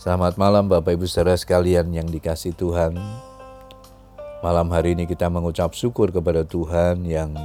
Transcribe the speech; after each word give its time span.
Selamat 0.00 0.40
malam 0.40 0.64
Bapak 0.64 0.96
Ibu 0.96 1.04
saudara 1.04 1.36
sekalian 1.36 1.92
yang 1.92 2.08
dikasih 2.08 2.56
Tuhan. 2.56 2.96
Malam 4.40 4.72
hari 4.72 4.96
ini 4.96 5.04
kita 5.04 5.28
mengucap 5.28 5.76
syukur 5.76 6.08
kepada 6.08 6.40
Tuhan 6.40 7.04
yang 7.04 7.36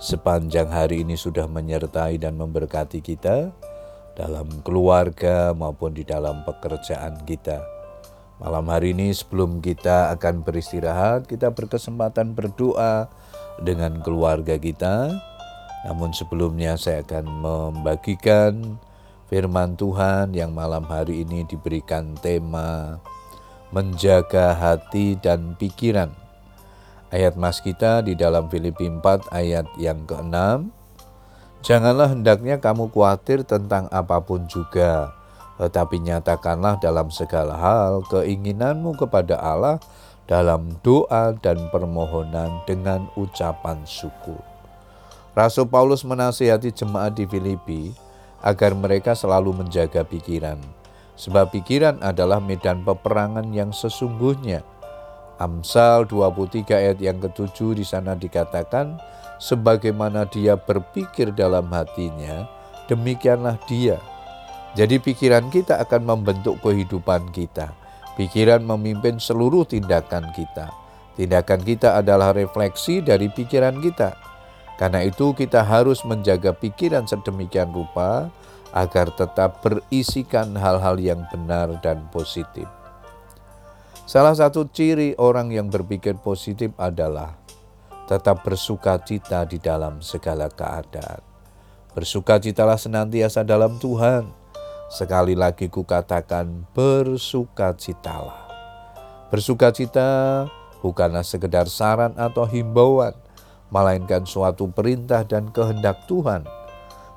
sepanjang 0.00 0.72
hari 0.72 1.04
ini 1.04 1.12
sudah 1.12 1.44
menyertai 1.44 2.16
dan 2.16 2.40
memberkati 2.40 3.04
kita 3.04 3.52
dalam 4.16 4.64
keluarga 4.64 5.52
maupun 5.52 5.92
di 5.92 6.08
dalam 6.08 6.40
pekerjaan 6.48 7.20
kita. 7.28 7.60
Malam 8.40 8.64
hari 8.72 8.96
ini 8.96 9.12
sebelum 9.12 9.60
kita 9.60 10.08
akan 10.16 10.40
beristirahat, 10.40 11.28
kita 11.28 11.52
berkesempatan 11.52 12.32
berdoa 12.32 13.12
dengan 13.60 14.00
keluarga 14.00 14.56
kita. 14.56 15.12
Namun 15.84 16.16
sebelumnya 16.16 16.80
saya 16.80 17.04
akan 17.04 17.28
membagikan 17.28 18.80
firman 19.34 19.74
Tuhan 19.74 20.30
yang 20.30 20.54
malam 20.54 20.86
hari 20.86 21.26
ini 21.26 21.42
diberikan 21.42 22.14
tema 22.22 23.02
menjaga 23.74 24.54
hati 24.54 25.18
dan 25.18 25.58
pikiran. 25.58 26.14
Ayat 27.10 27.34
mas 27.34 27.58
kita 27.58 28.06
di 28.06 28.14
dalam 28.14 28.46
Filipi 28.46 28.86
4 28.86 29.34
ayat 29.34 29.66
yang 29.74 30.06
ke-6. 30.06 30.70
Janganlah 31.66 32.14
hendaknya 32.14 32.62
kamu 32.62 32.86
khawatir 32.94 33.42
tentang 33.42 33.90
apa 33.90 34.22
pun 34.22 34.46
juga, 34.46 35.10
tetapi 35.58 35.98
nyatakanlah 35.98 36.78
dalam 36.78 37.10
segala 37.10 37.58
hal 37.58 38.06
keinginanmu 38.06 38.94
kepada 38.94 39.42
Allah 39.42 39.82
dalam 40.30 40.78
doa 40.86 41.34
dan 41.42 41.58
permohonan 41.74 42.62
dengan 42.70 43.10
ucapan 43.18 43.82
syukur. 43.82 44.38
Rasul 45.34 45.66
Paulus 45.66 46.06
menasihati 46.06 46.70
jemaat 46.70 47.18
di 47.18 47.26
Filipi 47.26 48.03
agar 48.44 48.76
mereka 48.76 49.16
selalu 49.16 49.64
menjaga 49.64 50.04
pikiran. 50.04 50.60
Sebab 51.16 51.48
pikiran 51.48 52.04
adalah 52.04 52.38
medan 52.44 52.84
peperangan 52.84 53.48
yang 53.56 53.72
sesungguhnya. 53.72 54.60
Amsal 55.40 56.06
23 56.06 56.70
ayat 56.76 56.98
yang 57.00 57.18
ketujuh 57.18 57.74
di 57.74 57.82
sana 57.82 58.14
dikatakan, 58.14 59.00
sebagaimana 59.40 60.28
dia 60.30 60.54
berpikir 60.54 61.34
dalam 61.34 61.66
hatinya, 61.72 62.46
demikianlah 62.86 63.58
dia. 63.66 63.98
Jadi 64.74 64.98
pikiran 64.98 65.48
kita 65.50 65.78
akan 65.82 66.02
membentuk 66.02 66.58
kehidupan 66.62 67.30
kita. 67.30 67.70
Pikiran 68.14 68.62
memimpin 68.62 69.18
seluruh 69.18 69.66
tindakan 69.66 70.30
kita. 70.34 70.70
Tindakan 71.14 71.62
kita 71.62 71.98
adalah 72.02 72.34
refleksi 72.34 72.98
dari 72.98 73.30
pikiran 73.30 73.78
kita. 73.78 74.33
Karena 74.74 75.06
itu 75.06 75.30
kita 75.34 75.62
harus 75.62 76.02
menjaga 76.02 76.50
pikiran 76.50 77.06
sedemikian 77.06 77.70
rupa 77.70 78.30
agar 78.74 79.14
tetap 79.14 79.62
berisikan 79.62 80.50
hal-hal 80.58 80.98
yang 80.98 81.22
benar 81.30 81.78
dan 81.78 82.10
positif. 82.10 82.66
Salah 84.04 84.34
satu 84.34 84.66
ciri 84.68 85.14
orang 85.16 85.54
yang 85.54 85.70
berpikir 85.70 86.18
positif 86.18 86.74
adalah 86.76 87.38
tetap 88.04 88.44
bersuka 88.44 89.00
cita 89.00 89.48
di 89.48 89.56
dalam 89.56 90.04
segala 90.04 90.50
keadaan. 90.52 91.24
Bersukacitalah 91.94 92.76
senantiasa 92.76 93.46
dalam 93.46 93.78
Tuhan. 93.80 94.28
Sekali 94.92 95.32
lagi 95.32 95.72
kukatakan 95.72 96.68
bersukacitalah. 96.76 98.44
Bersukacita 99.32 100.44
bukanlah 100.84 101.24
sekedar 101.24 101.64
saran 101.70 102.12
atau 102.20 102.44
himbauan, 102.44 103.16
melainkan 103.74 104.22
suatu 104.22 104.70
perintah 104.70 105.26
dan 105.26 105.50
kehendak 105.50 106.06
Tuhan. 106.06 106.46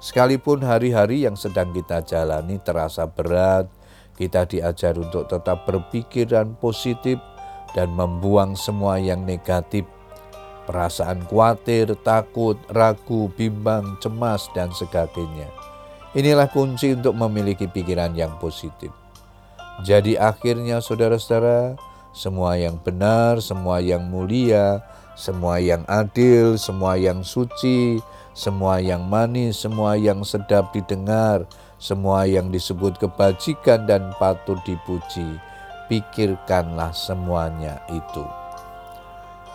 Sekalipun 0.01 0.65
hari-hari 0.65 1.29
yang 1.29 1.37
sedang 1.37 1.69
kita 1.69 2.01
jalani 2.01 2.57
terasa 2.65 3.05
berat, 3.05 3.69
kita 4.17 4.49
diajar 4.49 4.97
untuk 4.97 5.29
tetap 5.29 5.69
berpikiran 5.69 6.57
positif 6.57 7.21
dan 7.77 7.93
membuang 7.93 8.57
semua 8.57 8.97
yang 8.97 9.21
negatif. 9.21 9.85
Perasaan 10.65 11.23
khawatir, 11.29 11.93
takut, 12.01 12.57
ragu, 12.73 13.29
bimbang, 13.37 13.95
cemas, 14.01 14.49
dan 14.51 14.73
sebagainya. 14.73 15.47
Inilah 16.17 16.49
kunci 16.49 16.97
untuk 16.97 17.13
memiliki 17.13 17.69
pikiran 17.69 18.17
yang 18.17 18.35
positif. 18.41 18.91
Jadi 19.85 20.17
akhirnya 20.17 20.81
saudara-saudara, 20.81 21.77
semua 22.11 22.57
yang 22.57 22.81
benar, 22.81 23.39
semua 23.39 23.77
yang 23.77 24.09
mulia, 24.09 24.81
semua 25.17 25.57
yang 25.57 25.81
adil, 25.89 26.61
semua 26.61 26.93
yang 26.93 27.25
suci, 27.25 27.97
semua 28.37 28.77
yang 28.77 29.01
manis, 29.09 29.57
semua 29.57 29.97
yang 29.97 30.21
sedap 30.21 30.69
didengar, 30.69 31.49
semua 31.81 32.29
yang 32.29 32.53
disebut 32.53 33.01
kebajikan 33.01 33.89
dan 33.89 34.13
patut 34.21 34.61
dipuji. 34.61 35.41
Pikirkanlah 35.89 36.93
semuanya 36.93 37.81
itu. 37.89 38.21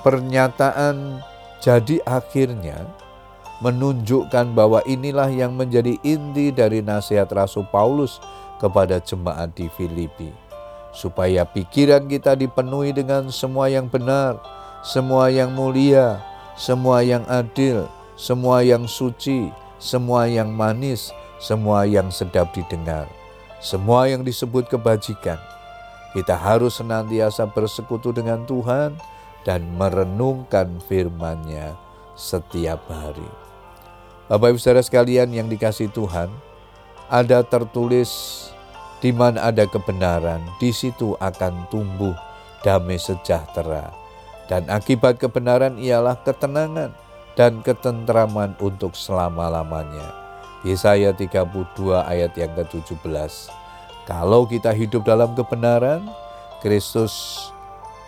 Pernyataan 0.03 1.23
jadi 1.63 2.03
akhirnya 2.11 2.83
menunjukkan 3.63 4.59
bahwa 4.59 4.83
inilah 4.83 5.31
yang 5.31 5.55
menjadi 5.55 5.95
inti 6.03 6.51
dari 6.51 6.83
nasihat 6.83 7.31
Rasul 7.31 7.63
Paulus 7.71 8.19
kepada 8.59 8.99
jemaat 8.99 9.55
di 9.55 9.71
Filipi, 9.79 10.35
supaya 10.91 11.47
pikiran 11.47 12.11
kita 12.11 12.35
dipenuhi 12.35 12.91
dengan 12.91 13.31
semua 13.31 13.71
yang 13.71 13.87
benar, 13.87 14.43
semua 14.83 15.31
yang 15.31 15.55
mulia, 15.55 16.19
semua 16.59 17.07
yang 17.07 17.23
adil, 17.31 17.87
semua 18.19 18.67
yang 18.67 18.91
suci, 18.91 19.55
semua 19.79 20.27
yang 20.27 20.51
manis, 20.51 21.15
semua 21.39 21.87
yang 21.87 22.11
sedap 22.11 22.51
didengar, 22.51 23.07
semua 23.63 24.11
yang 24.11 24.27
disebut 24.27 24.67
kebajikan. 24.67 25.39
Kita 26.11 26.35
harus 26.35 26.83
senantiasa 26.83 27.47
bersekutu 27.47 28.11
dengan 28.11 28.43
Tuhan 28.43 28.99
dan 29.47 29.63
merenungkan 29.79 30.83
firman-Nya 30.91 31.79
setiap 32.19 32.83
hari. 32.91 33.31
Bapak 34.27 34.51
Ibu 34.51 34.59
Saudara 34.59 34.83
sekalian 34.83 35.31
yang 35.31 35.47
dikasih 35.47 35.95
Tuhan, 35.95 36.27
ada 37.07 37.47
tertulis 37.47 38.11
di 38.99 39.15
mana 39.15 39.47
ada 39.47 39.63
kebenaran, 39.63 40.43
di 40.59 40.75
situ 40.75 41.15
akan 41.23 41.71
tumbuh 41.71 42.19
damai 42.67 42.99
sejahtera 42.99 44.02
dan 44.53 44.69
akibat 44.69 45.17
kebenaran 45.17 45.81
ialah 45.81 46.13
ketenangan 46.21 46.93
dan 47.41 47.65
ketentraman 47.65 48.53
untuk 48.61 48.93
selama-lamanya. 48.93 50.13
Yesaya 50.61 51.17
32 51.17 51.49
ayat 52.05 52.37
yang 52.37 52.53
ke-17. 52.61 53.49
Kalau 54.05 54.45
kita 54.45 54.77
hidup 54.77 55.09
dalam 55.09 55.33
kebenaran, 55.33 56.05
Kristus 56.61 57.41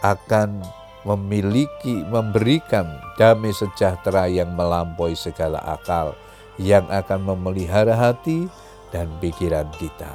akan 0.05 0.61
memiliki, 1.09 2.05
memberikan 2.13 2.93
damai 3.17 3.57
sejahtera 3.57 4.29
yang 4.29 4.53
melampaui 4.53 5.17
segala 5.17 5.65
akal, 5.65 6.13
yang 6.61 6.85
akan 6.93 7.25
memelihara 7.25 7.97
hati 7.97 8.53
dan 8.93 9.09
pikiran 9.17 9.73
kita. 9.81 10.13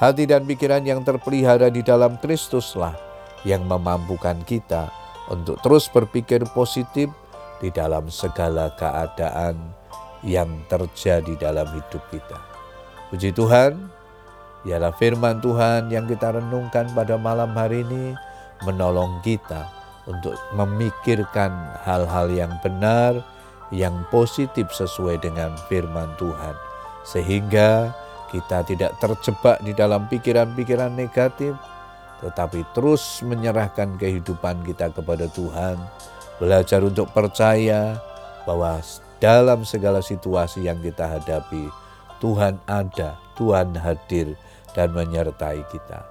Hati 0.00 0.24
dan 0.24 0.48
pikiran 0.48 0.80
yang 0.80 1.04
terpelihara 1.04 1.68
di 1.68 1.84
dalam 1.84 2.16
Kristuslah 2.16 3.07
yang 3.46 3.66
memampukan 3.66 4.40
kita 4.46 4.90
untuk 5.28 5.60
terus 5.60 5.86
berpikir 5.92 6.42
positif 6.56 7.12
di 7.58 7.68
dalam 7.74 8.08
segala 8.08 8.72
keadaan 8.78 9.58
yang 10.26 10.48
terjadi 10.66 11.34
dalam 11.38 11.68
hidup 11.70 12.02
kita. 12.10 12.38
Puji 13.12 13.30
Tuhan, 13.34 13.78
ialah 14.66 14.90
firman 14.98 15.38
Tuhan 15.38 15.88
yang 15.88 16.10
kita 16.10 16.34
renungkan 16.34 16.90
pada 16.92 17.14
malam 17.14 17.54
hari 17.54 17.86
ini 17.86 18.14
menolong 18.66 19.22
kita 19.22 19.70
untuk 20.10 20.34
memikirkan 20.56 21.52
hal-hal 21.86 22.26
yang 22.32 22.50
benar, 22.64 23.22
yang 23.70 23.94
positif 24.08 24.66
sesuai 24.72 25.20
dengan 25.22 25.54
firman 25.70 26.10
Tuhan. 26.16 26.56
Sehingga 27.06 27.92
kita 28.32 28.64
tidak 28.66 28.96
terjebak 28.98 29.60
di 29.62 29.72
dalam 29.72 30.08
pikiran-pikiran 30.10 30.92
negatif, 30.92 31.54
tetapi 32.24 32.66
terus 32.74 33.22
menyerahkan 33.22 33.94
kehidupan 33.98 34.66
kita 34.66 34.90
kepada 34.90 35.30
Tuhan, 35.30 35.78
belajar 36.42 36.82
untuk 36.82 37.10
percaya 37.14 37.98
bahwa 38.46 38.82
dalam 39.18 39.62
segala 39.66 40.02
situasi 40.02 40.66
yang 40.66 40.78
kita 40.82 41.06
hadapi, 41.06 41.70
Tuhan 42.18 42.58
ada, 42.66 43.18
Tuhan 43.38 43.74
hadir 43.74 44.34
dan 44.74 44.94
menyertai 44.94 45.62
kita. 45.70 46.02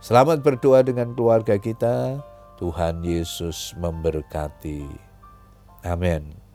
Selamat 0.00 0.40
berdoa 0.44 0.84
dengan 0.84 1.12
keluarga 1.16 1.56
kita. 1.58 2.20
Tuhan 2.56 3.04
Yesus 3.04 3.76
memberkati. 3.76 4.88
Amin. 5.84 6.45